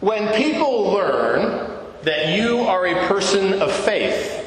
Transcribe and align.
When 0.00 0.32
people 0.34 0.90
learn 0.92 1.70
that 2.02 2.36
you 2.36 2.60
are 2.60 2.86
a 2.86 3.06
person 3.06 3.60
of 3.60 3.70
faith, 3.70 4.38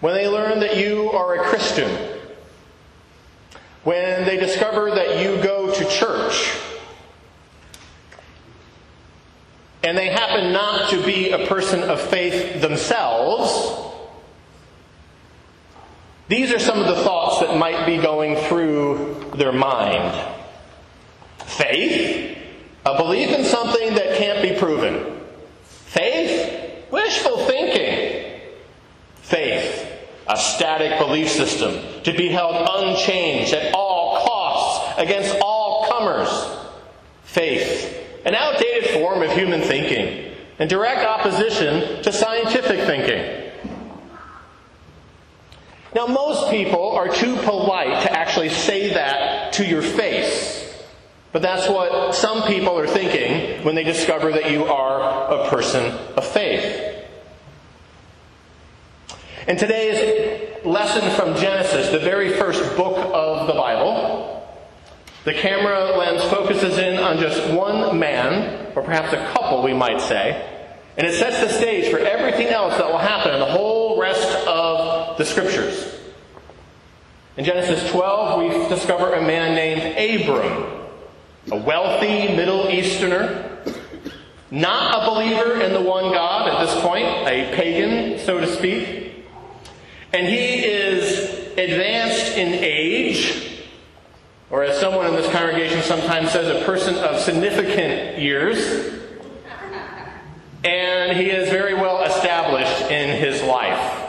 when 0.00 0.14
they 0.14 0.28
learn 0.28 0.60
that 0.60 0.76
you 0.76 1.10
are 1.12 1.34
a 1.34 1.44
Christian, 1.44 1.90
when 3.84 4.24
they 4.24 4.38
discover 4.38 4.90
that 4.90 5.22
you 5.22 5.42
go 5.42 5.72
to 5.74 5.84
church, 5.90 6.56
and 9.82 9.96
they 9.96 10.08
happen 10.08 10.52
not 10.52 10.90
to 10.90 11.04
be 11.04 11.30
a 11.30 11.46
person 11.46 11.82
of 11.82 12.00
faith 12.00 12.62
themselves, 12.62 13.78
these 16.28 16.52
are 16.52 16.58
some 16.58 16.78
of 16.78 16.86
the 16.86 17.02
thoughts 17.02 17.40
that 17.40 17.58
might 17.58 17.84
be 17.84 17.96
going 17.98 18.36
through 18.36 19.32
their 19.34 19.52
mind. 19.52 20.16
Faith, 21.38 22.38
a 22.94 23.02
belief 23.02 23.28
in 23.30 23.44
something 23.44 23.94
that 23.94 24.16
can't 24.18 24.42
be 24.42 24.58
proven. 24.58 25.20
Faith, 25.64 26.90
wishful 26.90 27.46
thinking. 27.46 28.40
Faith, 29.22 29.86
a 30.28 30.36
static 30.36 30.98
belief 30.98 31.28
system 31.28 32.02
to 32.02 32.12
be 32.12 32.28
held 32.28 32.54
unchanged 32.70 33.54
at 33.54 33.74
all 33.74 34.24
costs 34.24 35.00
against 35.00 35.36
all 35.42 35.86
comers. 35.88 36.28
Faith, 37.24 37.96
an 38.24 38.34
outdated 38.34 38.90
form 38.90 39.22
of 39.22 39.30
human 39.32 39.60
thinking 39.60 40.34
in 40.58 40.68
direct 40.68 41.04
opposition 41.04 42.02
to 42.02 42.12
scientific 42.12 42.80
thinking. 42.86 43.50
Now, 45.94 46.06
most 46.06 46.50
people 46.50 46.90
are 46.92 47.08
too 47.08 47.36
polite 47.36 48.04
to 48.04 48.12
actually 48.12 48.50
say 48.50 48.94
that 48.94 49.54
to 49.54 49.66
your 49.66 49.82
face. 49.82 50.69
But 51.32 51.42
that's 51.42 51.68
what 51.68 52.14
some 52.14 52.42
people 52.42 52.76
are 52.78 52.88
thinking 52.88 53.64
when 53.64 53.74
they 53.74 53.84
discover 53.84 54.32
that 54.32 54.50
you 54.50 54.64
are 54.64 55.32
a 55.32 55.48
person 55.48 55.84
of 56.16 56.26
faith. 56.26 56.96
In 59.46 59.56
today's 59.56 60.64
lesson 60.64 61.08
from 61.12 61.36
Genesis, 61.36 61.90
the 61.90 61.98
very 61.98 62.32
first 62.32 62.76
book 62.76 62.96
of 63.14 63.46
the 63.46 63.52
Bible, 63.52 64.46
the 65.24 65.34
camera 65.34 65.96
lens 65.96 66.22
focuses 66.24 66.78
in 66.78 66.98
on 66.98 67.18
just 67.18 67.52
one 67.52 67.98
man, 67.98 68.72
or 68.74 68.82
perhaps 68.82 69.12
a 69.12 69.24
couple, 69.32 69.62
we 69.62 69.72
might 69.72 70.00
say, 70.00 70.46
and 70.96 71.06
it 71.06 71.14
sets 71.14 71.40
the 71.40 71.48
stage 71.48 71.90
for 71.90 71.98
everything 71.98 72.48
else 72.48 72.76
that 72.76 72.86
will 72.86 72.98
happen 72.98 73.32
in 73.32 73.40
the 73.40 73.46
whole 73.46 74.00
rest 74.00 74.46
of 74.46 75.16
the 75.16 75.24
scriptures. 75.24 75.98
In 77.36 77.44
Genesis 77.44 77.88
12, 77.90 78.38
we 78.40 78.68
discover 78.68 79.12
a 79.14 79.22
man 79.22 79.54
named 79.54 79.96
Abram, 79.96 80.80
a 81.50 81.56
wealthy 81.56 82.34
Middle 82.34 82.68
Easterner, 82.68 83.58
not 84.50 85.02
a 85.02 85.10
believer 85.10 85.60
in 85.60 85.72
the 85.72 85.80
one 85.80 86.12
God 86.12 86.48
at 86.48 86.66
this 86.66 86.80
point, 86.82 87.06
a 87.06 87.54
pagan, 87.54 88.18
so 88.18 88.40
to 88.40 88.46
speak. 88.46 89.24
And 90.12 90.26
he 90.26 90.64
is 90.64 91.28
advanced 91.56 92.36
in 92.36 92.54
age, 92.54 93.62
or 94.50 94.64
as 94.64 94.78
someone 94.80 95.06
in 95.06 95.14
this 95.14 95.30
congregation 95.32 95.82
sometimes 95.82 96.32
says, 96.32 96.48
a 96.48 96.64
person 96.64 96.96
of 96.96 97.20
significant 97.20 98.18
years. 98.18 98.96
And 100.64 101.16
he 101.16 101.30
is 101.30 101.48
very 101.48 101.74
well 101.74 102.02
established 102.04 102.90
in 102.90 103.16
his 103.18 103.42
life. 103.42 104.08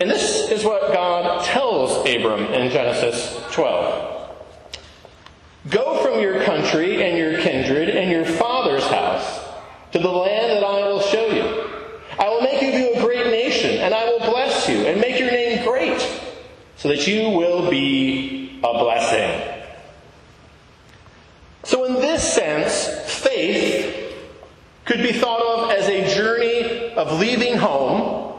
And 0.00 0.10
this 0.10 0.50
is 0.50 0.64
what 0.64 0.92
God 0.92 1.44
tells 1.44 1.98
Abram 2.08 2.44
in 2.46 2.70
Genesis 2.70 3.38
12. 3.52 4.10
Go 5.68 5.99
your 6.20 6.42
country 6.44 7.02
and 7.02 7.16
your 7.16 7.40
kindred 7.40 7.88
and 7.90 8.10
your 8.10 8.24
father's 8.24 8.86
house 8.86 9.40
to 9.92 9.98
the 9.98 10.08
land 10.08 10.50
that 10.50 10.64
I 10.64 10.86
will 10.86 11.00
show 11.00 11.26
you. 11.26 11.70
I 12.18 12.28
will 12.28 12.42
make 12.42 12.62
of 12.62 12.74
you 12.74 12.94
a 12.94 13.00
great 13.00 13.26
nation, 13.26 13.78
and 13.80 13.94
I 13.94 14.04
will 14.04 14.20
bless 14.20 14.68
you 14.68 14.86
and 14.86 15.00
make 15.00 15.18
your 15.18 15.30
name 15.30 15.64
great, 15.64 16.00
so 16.76 16.88
that 16.88 17.06
you 17.06 17.30
will 17.30 17.70
be 17.70 18.60
a 18.62 18.72
blessing. 18.72 19.64
So, 21.64 21.84
in 21.84 21.94
this 21.94 22.32
sense, 22.32 22.88
faith 23.22 24.14
could 24.84 25.02
be 25.02 25.12
thought 25.12 25.40
of 25.40 25.70
as 25.70 25.88
a 25.88 26.14
journey 26.14 26.92
of 26.94 27.18
leaving 27.18 27.56
home 27.56 28.34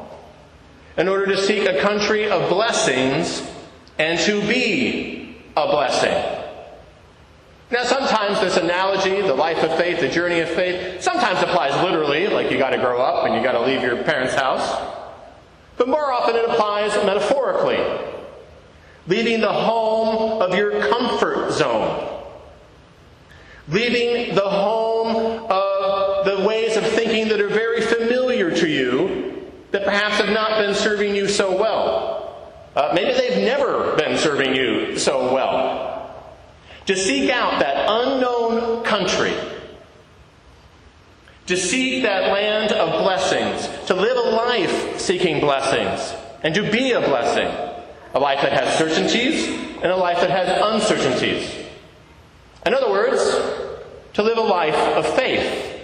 in 0.97 1.07
order 1.07 1.27
to 1.27 1.37
seek 1.41 1.67
a 1.67 1.79
country 1.79 2.29
of 2.29 2.49
blessings 2.49 3.41
and 3.97 4.19
to 4.19 4.41
be 4.41 5.37
a 5.55 5.67
blessing. 5.67 6.40
Now, 7.71 7.85
sometimes 7.85 8.41
this 8.41 8.57
analogy, 8.57 9.21
the 9.21 9.33
life 9.33 9.63
of 9.63 9.77
faith, 9.77 10.01
the 10.01 10.09
journey 10.09 10.41
of 10.41 10.49
faith, 10.49 11.01
sometimes 11.01 11.39
applies 11.39 11.73
literally, 11.81 12.27
like 12.27 12.51
you 12.51 12.57
got 12.57 12.71
to 12.71 12.77
grow 12.77 13.01
up 13.01 13.25
and 13.25 13.33
you 13.33 13.41
got 13.41 13.53
to 13.53 13.61
leave 13.61 13.81
your 13.81 14.03
parents' 14.03 14.33
house. 14.33 14.97
But 15.77 15.87
more 15.87 16.11
often 16.11 16.35
it 16.35 16.43
applies 16.43 16.93
metaphorically, 17.05 17.79
leaving 19.07 19.39
the 19.39 19.53
home 19.53 20.41
of 20.41 20.53
your 20.53 20.81
comfort 20.89 21.53
zone, 21.53 22.23
leaving 23.69 24.35
the 24.35 24.49
home 24.49 25.45
of 25.49 26.25
the 26.25 26.45
ways 26.45 26.75
of 26.75 26.85
thinking 26.87 27.29
that 27.29 27.39
are 27.39 27.47
very 27.47 27.79
familiar 27.79 28.53
to 28.53 28.67
you, 28.67 29.47
that 29.71 29.85
perhaps 29.85 30.15
have 30.15 30.29
not 30.29 30.59
been 30.59 30.75
serving 30.75 31.15
you 31.15 31.25
so 31.29 31.55
well. 31.55 32.51
Uh, 32.75 32.91
maybe 32.93 33.13
they've 33.13 33.45
never 33.45 33.95
been 33.95 34.17
serving 34.17 34.53
you 34.53 34.99
so 34.99 35.33
well 35.33 36.00
to 36.85 36.95
seek 36.95 37.29
out 37.29 37.59
that 37.59 37.85
unknown 37.89 38.83
country, 38.83 39.33
to 41.47 41.57
seek 41.57 42.03
that 42.03 42.31
land 42.31 42.71
of 42.71 43.03
blessings, 43.03 43.67
to 43.87 43.93
live 43.93 44.17
a 44.17 44.29
life 44.35 44.99
seeking 44.99 45.39
blessings, 45.39 46.15
and 46.43 46.55
to 46.55 46.69
be 46.71 46.91
a 46.91 47.01
blessing. 47.01 47.47
A 48.13 48.19
life 48.19 48.41
that 48.41 48.51
has 48.51 48.77
certainties 48.77 49.47
and 49.47 49.85
a 49.85 49.95
life 49.95 50.19
that 50.19 50.29
has 50.29 50.49
uncertainties. 50.61 51.49
In 52.65 52.73
other 52.73 52.89
words, 52.89 53.21
to 54.13 54.23
live 54.23 54.37
a 54.37 54.41
life 54.41 54.75
of 54.75 55.07
faith. 55.15 55.79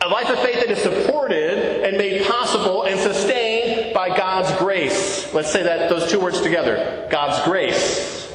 A 0.00 0.08
life 0.08 0.30
of 0.30 0.38
faith 0.38 0.60
that 0.60 0.70
is 0.70 0.78
supported 0.78 1.84
and 1.84 1.98
made 1.98 2.24
possible 2.24 2.84
and 2.84 2.98
sustained 2.98 3.92
by 3.92 4.16
God's 4.16 4.50
grace. 4.58 5.32
Let's 5.34 5.52
say 5.52 5.62
that 5.64 5.90
those 5.90 6.10
two 6.10 6.20
words 6.20 6.40
together. 6.40 7.06
God's 7.10 7.44
grace. 7.44 8.27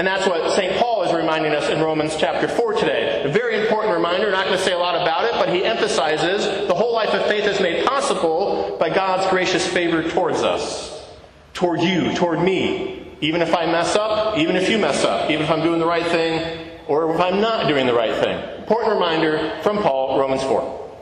And 0.00 0.06
that's 0.06 0.26
what 0.26 0.52
St. 0.52 0.78
Paul 0.78 1.02
is 1.02 1.12
reminding 1.12 1.52
us 1.52 1.68
in 1.68 1.78
Romans 1.78 2.16
chapter 2.16 2.48
4 2.48 2.72
today. 2.72 3.22
A 3.22 3.28
very 3.28 3.60
important 3.60 3.94
reminder, 3.94 4.30
not 4.30 4.46
going 4.46 4.56
to 4.56 4.64
say 4.64 4.72
a 4.72 4.78
lot 4.78 4.94
about 4.94 5.26
it, 5.26 5.32
but 5.32 5.50
he 5.50 5.62
emphasizes 5.62 6.66
the 6.66 6.72
whole 6.72 6.94
life 6.94 7.10
of 7.10 7.26
faith 7.26 7.44
is 7.44 7.60
made 7.60 7.84
possible 7.84 8.78
by 8.80 8.88
God's 8.88 9.28
gracious 9.28 9.66
favor 9.66 10.02
towards 10.08 10.40
us, 10.40 11.06
toward 11.52 11.82
you, 11.82 12.14
toward 12.14 12.40
me. 12.40 13.14
Even 13.20 13.42
if 13.42 13.54
I 13.54 13.66
mess 13.66 13.94
up, 13.94 14.38
even 14.38 14.56
if 14.56 14.70
you 14.70 14.78
mess 14.78 15.04
up, 15.04 15.28
even 15.28 15.44
if 15.44 15.50
I'm 15.50 15.60
doing 15.60 15.80
the 15.80 15.86
right 15.86 16.06
thing, 16.06 16.70
or 16.88 17.14
if 17.14 17.20
I'm 17.20 17.42
not 17.42 17.68
doing 17.68 17.86
the 17.86 17.92
right 17.92 18.24
thing. 18.24 18.60
Important 18.60 18.94
reminder 18.94 19.60
from 19.62 19.82
Paul, 19.82 20.18
Romans 20.18 20.42
4. 20.44 20.96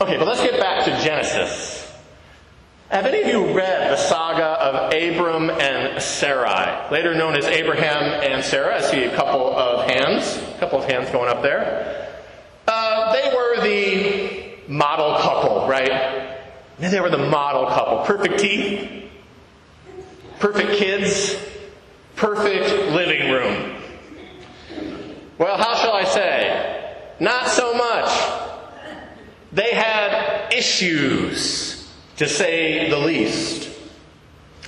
Okay, 0.00 0.16
but 0.16 0.26
let's 0.26 0.40
get 0.40 0.58
back 0.58 0.86
to 0.86 0.92
Genesis. 1.04 1.85
Have 2.90 3.04
any 3.04 3.22
of 3.22 3.26
you 3.26 3.52
read 3.52 3.90
the 3.90 3.96
saga 3.96 4.44
of 4.44 4.92
Abram 4.92 5.50
and 5.50 6.00
Sarai, 6.00 6.88
later 6.92 7.16
known 7.16 7.34
as 7.34 7.44
Abraham 7.44 8.04
and 8.22 8.44
Sarah? 8.44 8.76
I 8.76 8.80
see 8.80 9.02
a 9.02 9.16
couple 9.16 9.52
of 9.56 9.90
hands, 9.90 10.36
a 10.54 10.58
couple 10.60 10.78
of 10.78 10.88
hands 10.88 11.10
going 11.10 11.28
up 11.28 11.42
there. 11.42 12.16
Uh, 12.68 13.12
they 13.12 13.34
were 13.34 13.60
the 13.60 14.72
model 14.72 15.16
couple, 15.16 15.68
right? 15.68 16.38
They 16.78 17.00
were 17.00 17.10
the 17.10 17.18
model 17.18 17.66
couple. 17.66 18.04
Perfect 18.04 18.38
teeth, 18.38 19.10
perfect 20.38 20.78
kids, 20.78 21.36
perfect 22.14 22.92
living 22.92 23.32
room. 23.32 23.82
Well, 25.38 25.56
how 25.56 25.74
shall 25.74 25.92
I 25.92 26.04
say? 26.04 26.94
Not 27.18 27.48
so 27.48 27.74
much. 27.74 28.30
They 29.50 29.74
had 29.74 30.52
issues 30.52 31.65
to 32.16 32.28
say 32.28 32.88
the 32.90 32.98
least. 32.98 33.70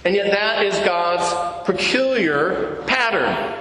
And 0.04 0.14
yet, 0.14 0.30
that 0.30 0.64
is 0.64 0.74
God's 0.80 1.66
peculiar 1.66 2.82
pattern. 2.86 3.54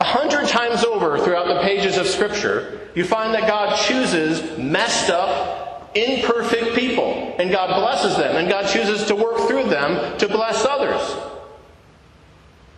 A 0.00 0.04
hundred 0.04 0.48
times 0.48 0.84
over 0.84 1.18
throughout 1.18 1.46
the 1.46 1.60
pages 1.62 1.96
of 1.96 2.06
Scripture, 2.06 2.88
you 2.94 3.04
find 3.04 3.34
that 3.34 3.46
God 3.46 3.76
chooses 3.76 4.58
messed 4.58 5.10
up, 5.10 5.96
imperfect 5.96 6.74
people, 6.74 7.36
and 7.38 7.50
God 7.50 7.68
blesses 7.80 8.16
them, 8.16 8.36
and 8.36 8.48
God 8.48 8.66
chooses 8.66 9.06
to 9.06 9.14
work 9.14 9.46
through 9.46 9.64
them 9.64 10.18
to 10.18 10.28
bless 10.28 10.64
others. 10.64 11.16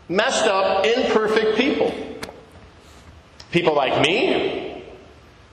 Messed 0.09 0.47
up, 0.47 0.85
imperfect 0.85 1.57
people. 1.57 1.95
People 3.51 3.75
like 3.75 4.03
me, 4.03 4.85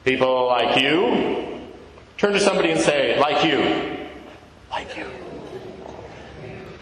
people 0.03 0.47
like 0.47 0.81
you, 0.81 1.48
Turn 2.19 2.33
to 2.33 2.39
somebody 2.41 2.71
and 2.71 2.81
say, 2.81 3.17
like 3.17 3.45
you. 3.45 3.97
Like 4.69 4.97
you. 4.97 5.05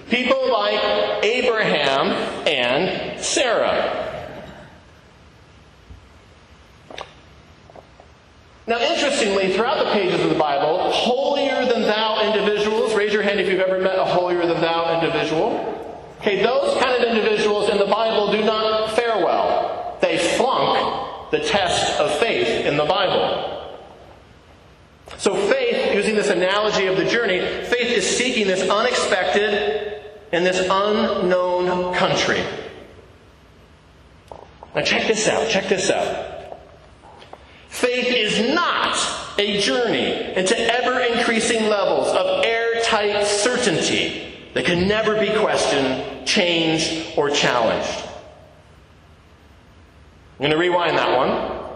People 0.09 0.51
like 0.51 1.23
Abraham 1.23 2.07
and 2.47 3.23
Sarah. 3.23 4.33
Now, 8.65 8.79
interestingly, 8.79 9.53
throughout 9.53 9.85
the 9.85 9.91
pages 9.91 10.19
of 10.21 10.29
the 10.29 10.39
Bible, 10.39 10.91
holier 10.91 11.67
than 11.71 11.83
thou 11.83 12.33
individuals, 12.33 12.95
raise 12.95 13.13
your 13.13 13.21
hand 13.21 13.39
if 13.39 13.47
you've 13.47 13.61
ever 13.61 13.79
met 13.79 13.99
a 13.99 14.05
holier 14.05 14.47
than 14.47 14.59
thou 14.59 14.99
individual. 14.99 16.17
Okay, 16.19 16.41
those 16.41 16.81
kind 16.81 16.95
of 16.95 17.07
individuals 17.07 17.69
in 17.69 17.77
the 17.77 17.85
Bible 17.85 18.31
do 18.31 18.43
not 18.43 18.95
fare 18.95 19.23
well. 19.23 19.99
They 20.01 20.17
flunk 20.17 21.29
the 21.29 21.41
test 21.41 21.99
of 21.99 22.11
faith 22.17 22.65
in 22.65 22.75
the 22.75 22.85
Bible. 22.85 23.66
This 26.27 26.35
analogy 26.35 26.88
of 26.88 26.97
the 26.97 27.06
journey, 27.06 27.39
faith 27.39 27.88
is 27.88 28.06
seeking 28.06 28.47
this 28.47 28.69
unexpected 28.69 30.03
and 30.33 30.45
this 30.45 30.59
unknown 30.69 31.94
country. 31.94 32.44
Now, 34.75 34.81
check 34.81 35.07
this 35.07 35.25
out. 35.29 35.47
Check 35.47 35.69
this 35.69 35.89
out. 35.89 36.59
Faith 37.69 38.07
is 38.07 38.53
not 38.53 38.97
a 39.39 39.62
journey 39.62 40.33
into 40.35 40.57
ever 40.57 41.00
increasing 41.00 41.69
levels 41.69 42.09
of 42.09 42.44
airtight 42.44 43.25
certainty 43.25 44.50
that 44.53 44.65
can 44.65 44.85
never 44.85 45.18
be 45.18 45.30
questioned, 45.39 46.27
changed, 46.27 47.18
or 47.18 47.30
challenged. 47.30 48.03
I'm 50.33 50.39
going 50.39 50.51
to 50.51 50.57
rewind 50.57 50.97
that 50.97 51.15
one. 51.15 51.68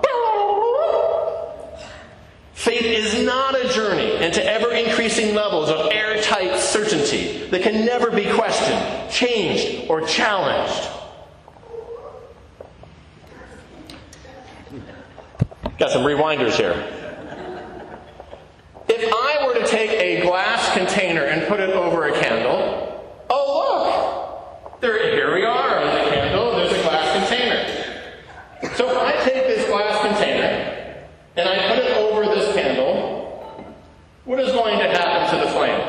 Faith 2.62 2.84
is 2.84 3.26
not 3.26 3.51
journey 3.74 4.24
into 4.24 4.44
ever 4.44 4.72
increasing 4.72 5.34
levels 5.36 5.70
of 5.70 5.92
airtight 5.92 6.60
certainty 6.60 7.48
that 7.50 7.62
can 7.62 7.86
never 7.86 8.12
be 8.12 8.32
questioned, 8.32 9.12
changed, 9.12 9.90
or 9.90 10.02
challenged. 10.02 10.90
Got 15.78 15.92
some 15.92 16.04
rewinders 16.04 16.54
here. 16.54 16.76
If 18.88 19.12
I 19.14 19.48
were 19.48 19.54
to 19.54 19.68
take 19.68 19.92
a 19.92 20.22
glass 20.22 20.74
container 20.74 21.24
and 21.24 21.48
put 21.48 21.60
it 21.60 21.70
over 21.72 22.08
a 22.08 22.20
candle, 22.20 23.26
oh 23.30 24.62
look, 24.62 24.82
there, 24.82 25.12
here 25.14 25.34
we 25.34 25.44
are. 25.44 25.80
There's 25.80 26.08
a 26.08 26.10
candle. 26.14 26.52
There's 26.56 26.74
a 26.74 26.82
glass 26.84 27.18
container. 27.18 28.76
So 28.76 28.90
if 28.92 28.98
I 28.98 29.24
take 29.24 29.48
this 29.48 29.66
glass 29.68 30.02
container 30.02 30.98
and 31.36 31.50
I 31.50 31.76
put 31.76 31.84
it 31.84 31.98
over 31.98 32.26
this 32.26 32.54
candle, 32.54 33.22
what 34.26 34.40
is 34.40 34.52
going 34.52 34.78
to 34.78 34.88
happen 34.88 35.40
to 35.40 35.46
the 35.46 35.52
flame? 35.52 35.82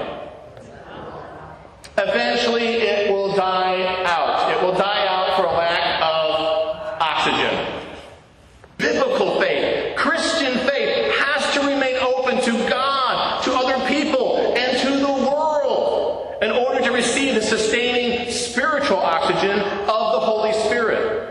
Eventually, 1.99 2.65
it 2.65 3.11
will 3.11 3.35
die 3.37 4.05
out. 4.05 4.51
It 4.51 4.63
will 4.63 4.73
die 4.73 5.07
out 5.07 5.37
for 5.37 5.45
a 5.45 5.53
lack 5.53 6.03
of 6.03 7.03
oxygen. 7.03 7.83
Biblical 8.79 9.41
faith, 9.41 9.97
Christian 9.97 10.55
faith, 10.67 11.15
has 11.19 11.55
to 11.55 11.61
remain 11.61 11.97
open 11.97 12.41
to 12.43 12.69
God, 12.69 13.43
to 13.45 13.53
other 13.53 13.87
people, 13.87 14.55
and 14.57 14.79
to 14.81 14.99
the 14.99 15.13
world 15.13 16.43
in 16.43 16.51
order 16.51 16.83
to 16.83 16.91
receive 16.91 17.35
the 17.35 17.43
sustaining 17.43 18.31
spiritual 18.31 18.97
oxygen 18.97 19.61
of 19.61 20.13
the 20.13 20.21
Holy 20.21 20.53
Spirit. 20.53 21.29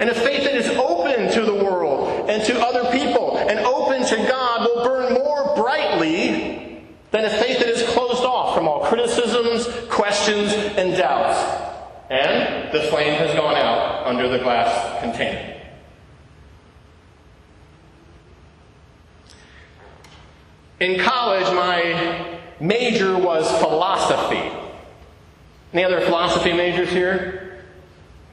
And 0.00 0.10
a 0.10 0.14
faith 0.14 0.44
that 0.44 0.54
is 0.54 0.66
open 0.76 1.32
to 1.32 1.42
the 1.44 1.54
world 1.54 2.28
and 2.28 2.44
to 2.44 2.60
other 2.60 2.90
people 2.90 3.38
and 3.38 3.58
open 3.60 4.04
to 4.04 4.16
God 4.28 4.60
will 4.62 4.84
burn 4.84 5.14
more 5.14 5.54
brightly 5.56 6.84
than 7.10 7.24
a 7.24 7.30
faith 7.30 7.60
that 7.60 7.68
is 7.68 7.88
closed 7.90 8.24
off 8.24 8.56
from 8.56 8.66
all 8.66 8.84
criticisms, 8.86 9.68
questions, 9.88 10.52
and 10.52 10.96
doubts. 10.96 11.38
And 12.10 12.72
the 12.72 12.88
flame 12.88 13.14
has 13.14 13.34
gone 13.34 13.56
out 13.56 14.06
under 14.06 14.28
the 14.28 14.38
glass 14.38 15.00
container. 15.00 15.62
In 20.80 20.98
college, 21.00 21.46
my 21.54 22.40
major 22.60 23.16
was 23.16 23.48
philosophy. 23.60 24.52
Any 25.72 25.84
other 25.84 26.00
philosophy 26.00 26.52
majors 26.52 26.90
here? 26.90 27.43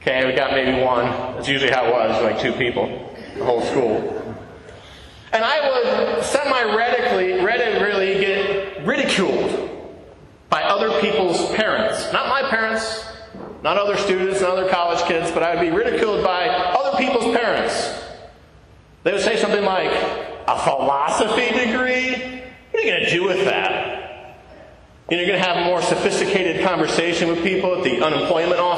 Okay, 0.02 0.26
we 0.26 0.32
got 0.32 0.50
maybe 0.50 0.82
one. 0.82 1.06
That's 1.36 1.48
usually 1.48 1.72
how 1.72 1.86
it 1.86 1.92
was, 1.92 2.22
like 2.22 2.40
two 2.40 2.52
people, 2.52 2.86
the 3.36 3.44
whole 3.44 3.62
school. 3.62 4.36
And 5.32 5.44
I 5.44 5.70
would 5.70 6.24
semi-radically, 6.24 7.34
really 7.34 8.20
get 8.20 8.84
ridiculed 8.84 9.70
by 10.50 10.62
other 10.62 11.00
people's 11.00 11.50
parents. 11.54 12.12
Not 12.12 12.28
my 12.28 12.50
parents, 12.50 13.06
not 13.62 13.78
other 13.78 13.96
students, 13.96 14.40
not 14.40 14.50
other 14.50 14.68
college 14.68 15.02
kids, 15.04 15.30
but 15.30 15.42
I 15.42 15.54
would 15.54 15.60
be 15.60 15.70
ridiculed 15.70 16.24
by 16.24 16.48
other 16.48 16.98
people's 16.98 17.34
parents. 17.36 18.02
They 19.04 19.12
would 19.12 19.22
say 19.22 19.36
something 19.36 19.64
like, 19.64 19.90
a 20.48 20.58
philosophy 20.58 21.48
degree? 21.56 22.12
What 22.70 22.80
are 22.80 22.84
you 22.84 22.90
going 22.90 23.04
to 23.04 23.10
do 23.10 23.24
with 23.24 23.44
that? 23.44 24.38
You 25.10 25.16
know, 25.16 25.22
you're 25.22 25.32
going 25.32 25.42
to 25.42 25.46
have 25.46 25.58
a 25.58 25.64
more 25.64 25.82
sophisticated 25.82 26.64
conversation 26.64 27.28
with 27.28 27.42
people 27.42 27.76
at 27.76 27.84
the 27.84 28.02
unemployment 28.02 28.60
office. 28.60 28.71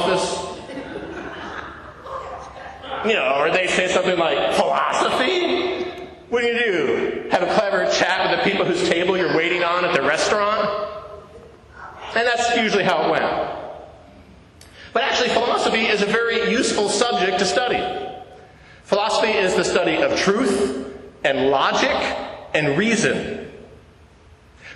You 3.06 3.14
know, 3.14 3.36
or 3.38 3.50
they 3.50 3.66
say 3.66 3.88
something 3.88 4.18
like, 4.18 4.54
philosophy? 4.54 5.84
What 6.30 6.40
do 6.40 6.46
you 6.46 6.58
do? 6.58 7.28
Have 7.30 7.42
a 7.42 7.54
clever 7.54 7.90
chat 7.92 8.30
with 8.30 8.38
the 8.38 8.50
people 8.50 8.64
whose 8.64 8.88
table 8.88 9.16
you're 9.16 9.36
waiting 9.36 9.62
on 9.62 9.84
at 9.84 9.94
the 9.94 10.02
restaurant? 10.02 10.88
And 12.16 12.26
that's 12.26 12.56
usually 12.56 12.84
how 12.84 13.06
it 13.06 13.10
went. 13.10 13.24
But 14.94 15.02
actually, 15.02 15.30
philosophy 15.30 15.86
is 15.86 16.00
a 16.00 16.06
very 16.06 16.50
useful 16.50 16.88
subject 16.88 17.40
to 17.40 17.44
study. 17.44 17.82
Philosophy 18.84 19.32
is 19.32 19.54
the 19.54 19.64
study 19.64 20.02
of 20.02 20.18
truth 20.18 20.94
and 21.24 21.50
logic 21.50 21.90
and 22.54 22.78
reason. 22.78 23.50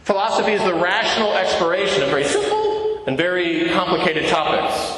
Philosophy 0.02 0.52
is 0.52 0.62
the 0.64 0.74
rational 0.74 1.32
exploration 1.34 2.02
of 2.02 2.10
very 2.10 2.24
simple 2.24 3.04
and 3.06 3.16
very 3.16 3.68
complicated 3.70 4.28
topics 4.28 4.96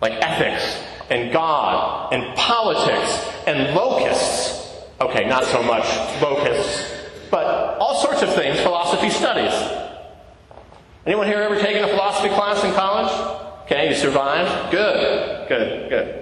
like 0.00 0.12
ethics 0.12 0.78
and 1.10 1.32
God 1.32 2.12
and 2.12 2.36
politics 2.36 3.26
and 3.46 3.74
locusts. 3.74 4.72
Okay, 5.00 5.28
not 5.28 5.44
so 5.44 5.62
much 5.62 5.84
locusts, 6.22 6.92
but 7.30 7.78
all 7.78 7.96
sorts 7.96 8.22
of 8.22 8.32
things 8.34 8.60
philosophy 8.60 9.10
studies. 9.10 9.52
Anyone 11.06 11.26
here 11.26 11.40
ever 11.42 11.58
taken 11.60 11.84
a 11.84 11.88
philosophy 11.88 12.28
class 12.28 12.64
in 12.64 12.72
college? 12.72 13.12
Okay, 13.64 13.90
you 13.90 13.94
survived? 13.94 14.70
Good, 14.70 15.48
good, 15.48 15.88
good. 15.90 16.20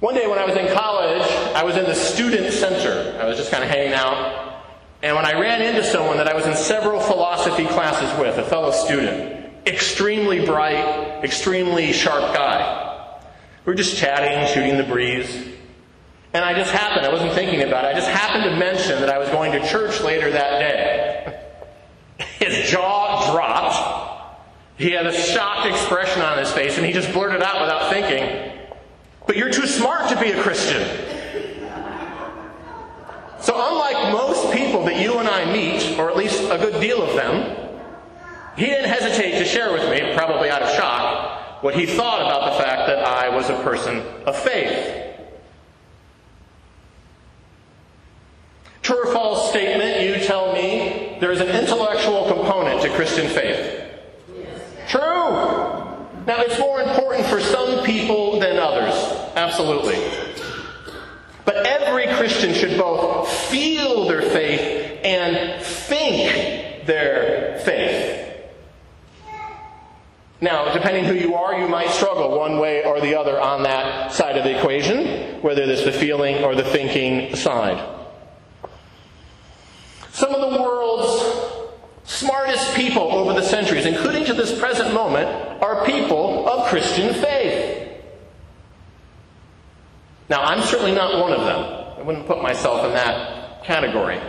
One 0.00 0.14
day 0.14 0.26
when 0.26 0.38
I 0.38 0.44
was 0.44 0.56
in 0.56 0.72
college, 0.74 1.22
I 1.54 1.64
was 1.64 1.76
in 1.76 1.84
the 1.84 1.94
student 1.94 2.52
center. 2.52 3.18
I 3.20 3.26
was 3.26 3.36
just 3.36 3.50
kind 3.50 3.64
of 3.64 3.70
hanging 3.70 3.94
out 3.94 4.54
and 5.04 5.14
when 5.14 5.26
I 5.26 5.38
ran 5.38 5.60
into 5.60 5.84
someone 5.84 6.16
that 6.16 6.28
I 6.28 6.34
was 6.34 6.46
in 6.46 6.56
several 6.56 6.98
philosophy 6.98 7.66
classes 7.66 8.18
with, 8.18 8.38
a 8.38 8.42
fellow 8.42 8.70
student, 8.70 9.43
extremely 9.66 10.44
bright, 10.44 11.24
extremely 11.24 11.92
sharp 11.92 12.34
guy, 12.34 13.20
we 13.64 13.70
were 13.72 13.76
just 13.76 13.96
chatting, 13.96 14.52
shooting 14.52 14.76
the 14.76 14.84
breeze. 14.84 15.48
And 16.34 16.44
I 16.44 16.52
just 16.52 16.72
happened, 16.72 17.06
I 17.06 17.12
wasn't 17.12 17.32
thinking 17.32 17.62
about 17.62 17.84
it, 17.84 17.88
I 17.88 17.92
just 17.94 18.08
happened 18.08 18.44
to 18.44 18.56
mention 18.56 19.00
that 19.00 19.08
I 19.08 19.18
was 19.18 19.28
going 19.30 19.52
to 19.52 19.66
church 19.68 20.00
later 20.00 20.30
that 20.30 20.58
day. 20.58 21.40
His 22.38 22.68
jaw 22.68 23.32
dropped. 23.32 24.04
He 24.76 24.90
had 24.90 25.06
a 25.06 25.12
shocked 25.12 25.68
expression 25.68 26.20
on 26.20 26.36
his 26.36 26.50
face, 26.50 26.76
and 26.76 26.84
he 26.84 26.92
just 26.92 27.12
blurted 27.12 27.42
out 27.42 27.60
without 27.60 27.92
thinking, 27.92 28.58
But 29.24 29.36
you're 29.36 29.52
too 29.52 29.68
smart 29.68 30.08
to 30.08 30.20
be 30.20 30.32
a 30.32 30.42
Christian. 30.42 30.82
So, 33.40 33.54
unlike 33.54 34.12
most 34.12 34.52
people 34.52 34.84
that 34.86 35.00
you 35.00 35.18
and 35.18 35.28
I 35.28 35.44
meet, 35.52 35.96
or 35.96 36.10
at 36.10 36.16
least 36.16 36.42
a 36.50 36.58
good 36.58 36.80
deal 36.80 37.02
of 37.02 37.14
them, 37.14 37.63
he 38.56 38.66
didn't 38.66 38.88
hesitate 38.88 39.38
to 39.38 39.44
share 39.44 39.72
with 39.72 39.88
me, 39.90 40.14
probably 40.14 40.50
out 40.50 40.62
of 40.62 40.74
shock, 40.74 41.62
what 41.62 41.74
he 41.74 41.86
thought 41.86 42.20
about 42.20 42.52
the 42.52 42.62
fact 42.62 42.86
that 42.86 43.04
I 43.04 43.28
was 43.28 43.48
a 43.50 43.62
person 43.62 44.00
of 44.26 44.36
faith. 44.36 45.02
True 48.82 49.02
or 49.02 49.12
false 49.14 49.50
statement, 49.50 50.02
you 50.02 50.24
tell 50.26 50.52
me 50.52 51.16
there 51.20 51.32
is 51.32 51.40
an 51.40 51.48
intellectual 51.48 52.28
component 52.28 52.82
to 52.82 52.90
Christian 52.90 53.28
faith. 53.28 53.82
True. 54.88 55.00
Now, 56.26 56.40
it's 56.40 56.58
more 56.58 56.82
important 56.82 57.26
for 57.26 57.40
some 57.40 57.82
people 57.84 58.40
than 58.40 58.58
others. 58.58 58.94
Absolutely. 59.34 59.96
But 61.46 61.66
every 61.66 62.06
Christian 62.16 62.52
should 62.52 62.78
both 62.78 63.28
feel 63.28 64.06
their 64.06 64.22
faith 64.22 65.00
and 65.02 65.62
think 65.62 66.86
their 66.86 67.58
faith. 67.64 68.13
Now, 70.44 70.74
depending 70.74 71.06
who 71.06 71.14
you 71.14 71.34
are, 71.36 71.58
you 71.58 71.66
might 71.66 71.88
struggle 71.88 72.38
one 72.38 72.58
way 72.58 72.84
or 72.84 73.00
the 73.00 73.18
other 73.18 73.40
on 73.40 73.62
that 73.62 74.12
side 74.12 74.36
of 74.36 74.44
the 74.44 74.58
equation, 74.58 75.40
whether 75.40 75.62
it's 75.62 75.84
the 75.84 75.90
feeling 75.90 76.44
or 76.44 76.54
the 76.54 76.62
thinking 76.62 77.34
side. 77.34 77.82
Some 80.12 80.34
of 80.34 80.52
the 80.52 80.62
world's 80.62 81.72
smartest 82.04 82.74
people 82.74 83.10
over 83.10 83.32
the 83.32 83.42
centuries, 83.42 83.86
including 83.86 84.26
to 84.26 84.34
this 84.34 84.58
present 84.58 84.92
moment, 84.92 85.30
are 85.62 85.82
people 85.86 86.46
of 86.46 86.68
Christian 86.68 87.14
faith. 87.14 87.88
Now, 90.28 90.42
I'm 90.42 90.62
certainly 90.64 90.94
not 90.94 91.22
one 91.22 91.32
of 91.32 91.40
them. 91.40 92.00
I 92.00 92.02
wouldn't 92.02 92.26
put 92.26 92.42
myself 92.42 92.84
in 92.84 92.92
that 92.92 93.64
category. 93.64 94.20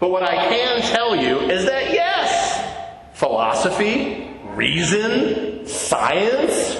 But 0.00 0.10
what 0.10 0.24
I 0.24 0.48
can 0.48 0.82
tell 0.82 1.14
you 1.14 1.38
is 1.38 1.66
that 1.66 1.92
yes, 1.92 3.16
philosophy, 3.16 4.28
reason, 4.56 5.51
science 5.66 6.76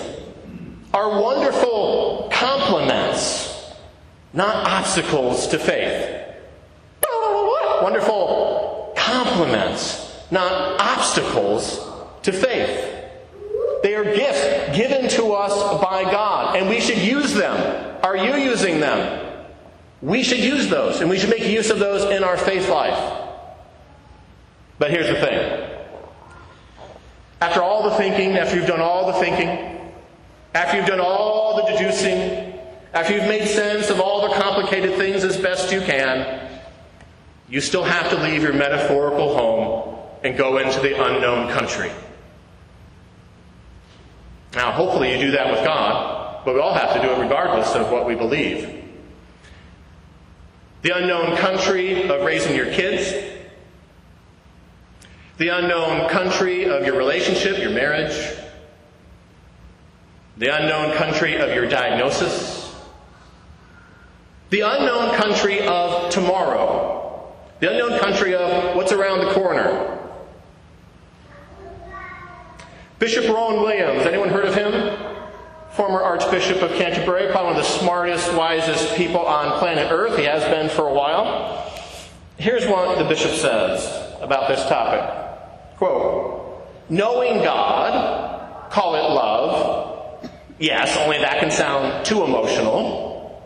are 0.94 1.20
wonderful 1.20 2.28
complements, 2.32 3.72
not 4.32 4.66
obstacles 4.66 5.48
to 5.48 5.58
faith. 5.58 6.18
Wonderful 7.82 8.94
complements, 8.96 10.16
not 10.30 10.80
obstacles 10.80 11.80
to 12.22 12.32
faith. 12.32 12.88
They 13.82 13.94
are 13.94 14.04
gifts 14.04 14.76
given 14.76 15.08
to 15.10 15.32
us 15.32 15.82
by 15.82 16.04
God, 16.04 16.56
and 16.56 16.68
we 16.68 16.80
should 16.80 16.98
use 16.98 17.34
them. 17.34 17.98
Are 18.04 18.16
you 18.16 18.36
using 18.36 18.78
them? 18.78 19.28
We 20.00 20.22
should 20.22 20.38
use 20.38 20.68
those, 20.68 21.00
and 21.00 21.10
we 21.10 21.18
should 21.18 21.30
make 21.30 21.44
use 21.44 21.70
of 21.70 21.78
those 21.78 22.04
in 22.04 22.22
our 22.22 22.36
faith 22.36 22.68
life. 22.68 23.20
But 24.78 24.90
here's 24.90 25.08
the 25.08 25.20
thing. 25.20 25.71
After 27.42 27.60
all 27.60 27.82
the 27.90 27.96
thinking, 27.96 28.38
after 28.38 28.54
you've 28.54 28.68
done 28.68 28.80
all 28.80 29.08
the 29.08 29.18
thinking, 29.18 29.90
after 30.54 30.76
you've 30.76 30.86
done 30.86 31.00
all 31.00 31.56
the 31.56 31.72
deducing, 31.72 32.56
after 32.94 33.14
you've 33.14 33.26
made 33.26 33.48
sense 33.48 33.90
of 33.90 33.98
all 33.98 34.28
the 34.28 34.34
complicated 34.36 34.94
things 34.94 35.24
as 35.24 35.36
best 35.36 35.72
you 35.72 35.80
can, 35.80 36.48
you 37.48 37.60
still 37.60 37.82
have 37.82 38.10
to 38.10 38.22
leave 38.22 38.44
your 38.44 38.52
metaphorical 38.52 39.36
home 39.36 39.98
and 40.22 40.36
go 40.36 40.58
into 40.58 40.78
the 40.78 40.94
unknown 40.94 41.50
country. 41.50 41.90
Now, 44.54 44.70
hopefully, 44.70 45.12
you 45.12 45.18
do 45.18 45.30
that 45.32 45.50
with 45.50 45.64
God, 45.64 46.44
but 46.44 46.54
we 46.54 46.60
all 46.60 46.74
have 46.74 46.94
to 46.94 47.02
do 47.02 47.12
it 47.12 47.18
regardless 47.18 47.74
of 47.74 47.90
what 47.90 48.06
we 48.06 48.14
believe. 48.14 48.84
The 50.82 50.96
unknown 50.96 51.36
country 51.38 52.08
of 52.08 52.24
raising 52.24 52.54
your 52.54 52.66
kids, 52.66 53.12
the 55.42 55.48
unknown 55.48 56.08
country 56.08 56.66
of 56.66 56.86
your 56.86 56.96
relationship, 56.96 57.58
your 57.58 57.72
marriage, 57.72 58.32
the 60.36 60.46
unknown 60.46 60.96
country 60.96 61.34
of 61.34 61.52
your 61.52 61.68
diagnosis, 61.68 62.72
the 64.50 64.60
unknown 64.60 65.12
country 65.16 65.60
of 65.66 66.08
tomorrow, 66.10 67.34
the 67.58 67.68
unknown 67.68 67.98
country 67.98 68.36
of 68.36 68.76
what's 68.76 68.92
around 68.92 69.18
the 69.18 69.32
corner. 69.32 69.98
Bishop 73.00 73.24
Rowan 73.24 73.64
Williams, 73.64 74.06
anyone 74.06 74.28
heard 74.28 74.44
of 74.44 74.54
him? 74.54 74.96
Former 75.72 76.00
Archbishop 76.00 76.62
of 76.62 76.70
Canterbury, 76.76 77.32
probably 77.32 77.54
one 77.54 77.60
of 77.60 77.64
the 77.64 77.78
smartest, 77.80 78.32
wisest 78.34 78.94
people 78.94 79.26
on 79.26 79.58
planet 79.58 79.90
Earth. 79.90 80.16
He 80.16 80.24
has 80.24 80.44
been 80.44 80.68
for 80.68 80.86
a 80.86 80.94
while. 80.94 81.68
Here's 82.36 82.64
what 82.68 82.96
the 82.96 83.04
bishop 83.04 83.32
says 83.32 83.84
about 84.20 84.46
this 84.46 84.64
topic. 84.68 85.21
Quote, 85.82 86.64
knowing 86.88 87.42
God, 87.42 88.70
call 88.70 88.94
it 88.94 89.02
love. 89.02 90.30
Yes, 90.60 90.96
only 90.96 91.18
that 91.18 91.40
can 91.40 91.50
sound 91.50 92.06
too 92.06 92.22
emotional. 92.22 93.42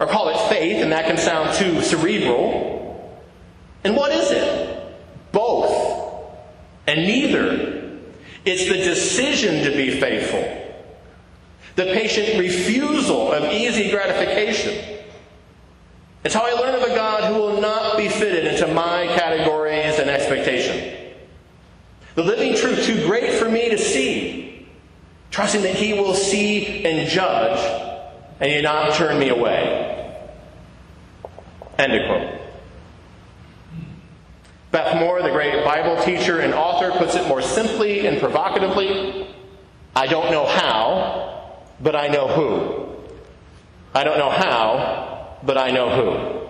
Or 0.00 0.08
call 0.08 0.30
it 0.30 0.48
faith, 0.48 0.82
and 0.82 0.90
that 0.90 1.04
can 1.04 1.16
sound 1.16 1.56
too 1.56 1.80
cerebral. 1.80 3.22
And 3.84 3.94
what 3.94 4.10
is 4.10 4.32
it? 4.32 4.96
Both. 5.30 6.34
And 6.88 7.06
neither. 7.06 8.00
It's 8.44 8.66
the 8.66 8.82
decision 8.82 9.62
to 9.62 9.70
be 9.70 10.00
faithful. 10.00 10.74
The 11.76 11.84
patient 11.84 12.36
refusal 12.36 13.30
of 13.30 13.44
easy 13.52 13.92
gratification. 13.92 15.04
It's 16.24 16.34
how 16.34 16.44
I 16.44 16.50
learn 16.60 16.74
of 16.74 16.82
a 16.82 16.96
God 16.96 17.32
who 17.32 17.38
will 17.38 17.60
not 17.60 17.96
be 17.96 18.08
fitted 18.08 18.52
into 18.52 18.66
my 18.74 19.06
categories 19.16 20.00
and 20.00 20.10
expectation. 20.10 21.09
The 22.20 22.26
living 22.26 22.54
truth 22.54 22.84
too 22.84 23.06
great 23.06 23.32
for 23.38 23.48
me 23.48 23.70
to 23.70 23.78
see, 23.78 24.68
trusting 25.30 25.62
that 25.62 25.74
He 25.74 25.94
will 25.94 26.12
see 26.12 26.84
and 26.84 27.08
judge 27.08 27.58
and 28.40 28.52
you 28.52 28.60
not 28.60 28.92
turn 28.92 29.18
me 29.18 29.30
away. 29.30 30.18
End 31.78 31.94
of 31.94 32.06
quote. 32.06 32.40
Beth 34.70 35.00
Moore, 35.00 35.22
the 35.22 35.30
great 35.30 35.64
Bible 35.64 36.02
teacher 36.04 36.40
and 36.40 36.52
author, 36.52 36.90
puts 36.90 37.14
it 37.14 37.26
more 37.26 37.40
simply 37.40 38.06
and 38.06 38.20
provocatively 38.20 39.26
I 39.96 40.06
don't 40.06 40.30
know 40.30 40.44
how, 40.44 41.62
but 41.80 41.96
I 41.96 42.08
know 42.08 42.28
who. 42.28 42.86
I 43.94 44.04
don't 44.04 44.18
know 44.18 44.28
how, 44.28 45.38
but 45.42 45.56
I 45.56 45.70
know 45.70 45.88
who. 45.88 46.48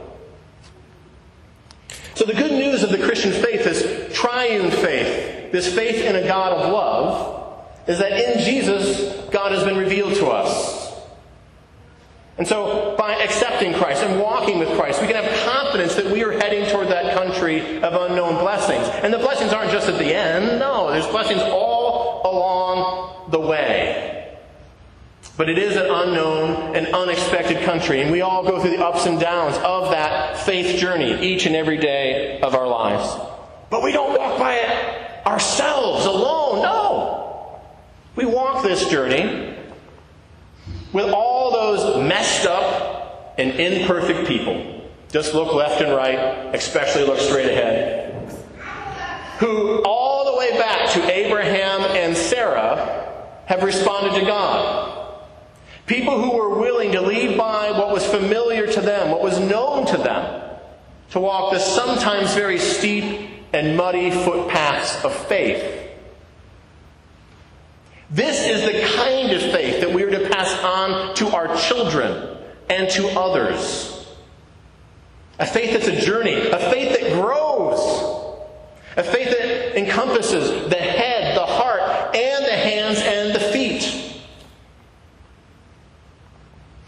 So 2.16 2.24
the 2.24 2.34
good 2.34 2.50
news 2.50 2.82
of 2.82 2.90
the 2.90 2.98
Christian 2.98 3.30
faith 3.30 3.68
is 3.68 4.12
triune 4.12 4.72
faith 4.72 5.36
this 5.52 5.74
faith 5.74 6.04
in 6.04 6.16
a 6.16 6.26
God 6.26 6.52
of 6.52 6.72
love, 6.72 7.66
is 7.86 7.98
that 7.98 8.12
in 8.12 8.44
Jesus, 8.44 9.28
God 9.30 9.52
has 9.52 9.64
been 9.64 9.76
revealed 9.76 10.14
to 10.16 10.26
us. 10.26 10.80
And 12.38 12.48
so, 12.48 12.94
by 12.96 13.16
accepting 13.16 13.74
Christ 13.74 14.02
and 14.02 14.18
walking 14.18 14.58
with 14.58 14.68
Christ, 14.70 15.02
we 15.02 15.06
can 15.06 15.22
have 15.22 15.46
confidence 15.46 15.94
that 15.96 16.06
we 16.06 16.24
are 16.24 16.32
heading 16.32 16.70
toward 16.70 16.88
that 16.88 17.14
country 17.14 17.82
of 17.82 17.92
unknown 17.92 18.38
blessings. 18.38 18.88
And 19.02 19.12
the 19.12 19.18
blessings 19.18 19.52
aren't 19.52 19.70
just 19.70 19.88
at 19.88 19.98
the 19.98 20.14
end, 20.14 20.58
no, 20.58 20.90
there's 20.90 21.06
blessings 21.06 21.42
all 21.42 22.22
along 22.24 23.30
the 23.30 23.40
way. 23.40 24.38
But 25.36 25.50
it 25.50 25.58
is 25.58 25.76
an 25.76 25.86
unknown 25.86 26.76
and 26.76 26.86
unexpected 26.94 27.62
country, 27.64 28.00
and 28.00 28.10
we 28.10 28.22
all 28.22 28.42
go 28.42 28.60
through 28.60 28.70
the 28.70 28.84
ups 28.84 29.04
and 29.04 29.20
downs 29.20 29.56
of 29.58 29.90
that 29.90 30.38
faith 30.38 30.78
journey 30.78 31.20
each 31.22 31.44
and 31.44 31.54
every 31.54 31.76
day 31.76 32.40
of 32.40 32.54
our 32.54 32.66
lives. 32.66 33.20
But 33.68 33.82
we 33.82 33.92
don't 33.92 34.18
walk 34.18 34.38
by 34.38 34.54
it 34.54 34.99
ourselves 35.26 36.06
alone. 36.06 36.62
No. 36.62 37.60
We 38.16 38.26
walk 38.26 38.62
this 38.62 38.88
journey 38.88 39.56
with 40.92 41.12
all 41.12 41.52
those 41.52 42.06
messed 42.06 42.46
up 42.46 43.34
and 43.38 43.52
imperfect 43.58 44.26
people. 44.26 44.88
Just 45.10 45.34
look 45.34 45.54
left 45.54 45.80
and 45.80 45.94
right, 45.94 46.54
especially 46.54 47.04
look 47.04 47.18
straight 47.18 47.48
ahead. 47.48 48.32
Who, 49.38 49.82
all 49.84 50.32
the 50.32 50.38
way 50.38 50.58
back 50.58 50.90
to 50.90 51.10
Abraham 51.10 51.80
and 51.80 52.16
Sarah, 52.16 53.06
have 53.46 53.62
responded 53.62 54.18
to 54.20 54.26
God. 54.26 55.18
People 55.86 56.22
who 56.22 56.36
were 56.36 56.60
willing 56.60 56.92
to 56.92 57.00
leave 57.00 57.36
by 57.36 57.72
what 57.72 57.90
was 57.92 58.06
familiar 58.06 58.66
to 58.66 58.80
them, 58.80 59.10
what 59.10 59.22
was 59.22 59.40
known 59.40 59.86
to 59.86 59.96
them, 59.96 60.42
to 61.10 61.18
walk 61.18 61.52
the 61.52 61.58
sometimes 61.58 62.32
very 62.34 62.58
steep 62.58 63.30
and 63.52 63.76
muddy 63.76 64.10
footpaths 64.10 65.04
of 65.04 65.14
faith. 65.26 65.88
This 68.10 68.46
is 68.46 68.62
the 68.64 68.96
kind 68.96 69.30
of 69.30 69.40
faith 69.52 69.80
that 69.80 69.92
we 69.92 70.02
are 70.02 70.10
to 70.10 70.28
pass 70.28 70.52
on 70.64 71.14
to 71.16 71.28
our 71.28 71.56
children 71.56 72.38
and 72.68 72.90
to 72.90 73.08
others. 73.08 74.06
A 75.38 75.46
faith 75.46 75.72
that's 75.72 75.86
a 75.86 76.00
journey, 76.00 76.34
a 76.34 76.58
faith 76.70 77.00
that 77.00 77.12
grows, 77.12 77.78
a 78.96 79.02
faith 79.02 79.30
that 79.30 79.78
encompasses 79.78 80.68
the 80.68 80.76
head, 80.76 81.36
the 81.36 81.46
heart, 81.46 81.80
and 82.14 82.44
the 82.44 82.56
hands 82.56 82.98
and 82.98 83.34
the 83.34 83.39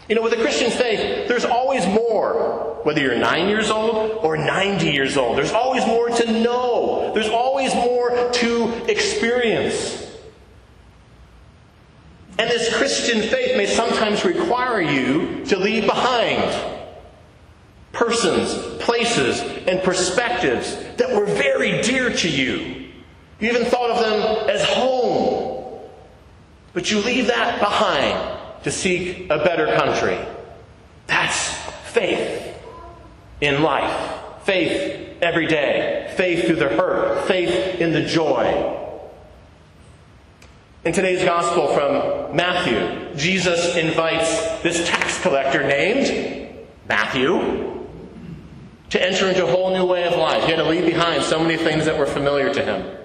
You 0.09 0.15
know, 0.15 0.21
with 0.21 0.33
a 0.33 0.41
Christian 0.41 0.69
faith, 0.69 1.27
there's 1.27 1.45
always 1.45 1.85
more. 1.87 2.81
Whether 2.83 3.01
you're 3.01 3.17
nine 3.17 3.47
years 3.47 3.69
old 3.69 4.23
or 4.23 4.35
90 4.35 4.91
years 4.91 5.15
old, 5.15 5.37
there's 5.37 5.53
always 5.53 5.85
more 5.85 6.09
to 6.09 6.31
know. 6.43 7.11
There's 7.13 7.29
always 7.29 7.73
more 7.73 8.31
to 8.33 8.91
experience. 8.91 10.01
And 12.37 12.49
this 12.49 12.75
Christian 12.75 13.21
faith 13.21 13.55
may 13.55 13.67
sometimes 13.67 14.25
require 14.25 14.81
you 14.81 15.45
to 15.45 15.57
leave 15.57 15.85
behind 15.85 16.81
persons, 17.93 18.55
places, 18.83 19.39
and 19.67 19.81
perspectives 19.83 20.75
that 20.97 21.15
were 21.15 21.25
very 21.25 21.81
dear 21.83 22.09
to 22.09 22.29
you. 22.29 22.89
You 23.39 23.49
even 23.49 23.65
thought 23.65 23.91
of 23.91 23.99
them 23.99 24.49
as 24.49 24.63
home. 24.65 25.79
But 26.73 26.91
you 26.91 26.99
leave 26.99 27.27
that 27.27 27.59
behind 27.59 28.32
to 28.63 28.71
seek 28.71 29.29
a 29.29 29.37
better 29.39 29.75
country. 29.75 30.17
That's 31.07 31.53
faith 31.91 32.55
in 33.41 33.61
life. 33.61 34.43
Faith 34.43 35.17
every 35.21 35.47
day. 35.47 36.13
Faith 36.17 36.45
through 36.45 36.55
the 36.57 36.69
hurt. 36.69 37.25
Faith 37.27 37.79
in 37.79 37.91
the 37.91 38.01
joy. 38.01 38.79
In 40.85 40.91
today's 40.91 41.23
gospel 41.23 41.67
from 41.69 42.35
Matthew, 42.35 43.15
Jesus 43.15 43.77
invites 43.77 44.61
this 44.63 44.85
tax 44.87 45.21
collector 45.21 45.65
named 45.65 46.67
Matthew 46.89 47.85
to 48.89 49.01
enter 49.01 49.29
into 49.29 49.45
a 49.45 49.49
whole 49.49 49.73
new 49.73 49.85
way 49.85 50.03
of 50.03 50.17
life. 50.17 50.43
He 50.43 50.51
had 50.51 50.57
to 50.57 50.69
leave 50.69 50.85
behind 50.85 51.23
so 51.23 51.39
many 51.39 51.55
things 51.57 51.85
that 51.85 51.97
were 51.97 52.05
familiar 52.05 52.53
to 52.53 52.63
him. 52.63 52.97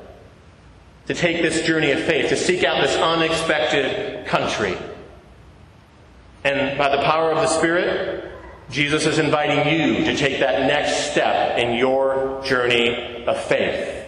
to 1.08 1.14
take 1.14 1.40
this 1.40 1.66
journey 1.66 1.90
of 1.90 2.00
faith, 2.00 2.28
to 2.28 2.36
seek 2.36 2.64
out 2.64 2.82
this 2.82 2.94
unexpected 2.94 4.26
country. 4.26 4.76
And 6.44 6.78
by 6.78 6.94
the 6.94 7.02
power 7.02 7.30
of 7.30 7.38
the 7.38 7.48
Spirit, 7.48 8.32
Jesus 8.70 9.06
is 9.06 9.18
inviting 9.18 9.72
you 9.72 10.04
to 10.04 10.16
take 10.16 10.40
that 10.40 10.66
next 10.66 11.10
step 11.10 11.58
in 11.58 11.76
your 11.76 12.42
journey 12.44 13.24
of 13.26 13.40
faith. 13.44 14.04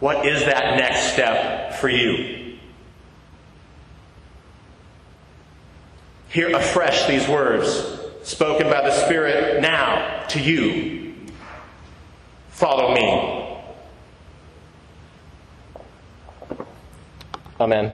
What 0.00 0.26
is 0.26 0.44
that 0.44 0.76
next 0.76 1.12
step 1.12 1.74
for 1.74 1.88
you? 1.88 2.58
Hear 6.30 6.54
afresh 6.56 7.06
these 7.06 7.26
words 7.28 8.00
spoken 8.22 8.68
by 8.68 8.82
the 8.82 8.92
Spirit 8.92 9.60
now 9.60 10.26
to 10.28 10.40
you. 10.40 11.14
Follow 12.50 12.94
me. 12.94 13.46
Amen. 17.60 17.88